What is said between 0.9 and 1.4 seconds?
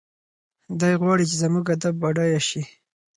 غواړي چې